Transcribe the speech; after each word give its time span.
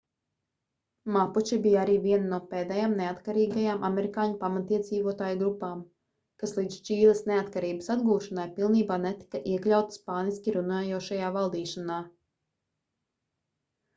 mapuči 1.15 1.57
bija 1.65 1.81
arī 1.81 1.97
viena 2.05 2.25
no 2.29 2.37
pēdējām 2.53 2.95
neatkarīgajām 3.01 3.85
amerikāņu 3.89 4.39
pamatiedzīvotāju 4.39 5.37
grupām 5.43 5.83
kas 6.43 6.55
līdz 6.61 6.79
čīles 6.89 7.21
neatkarības 7.33 7.91
atgūšanai 7.97 8.47
pilnībā 8.57 8.99
netika 9.05 9.43
iekļauta 9.53 9.99
spāniski 9.99 10.55
runājošajā 10.57 11.31
valdīšanā 11.37 12.01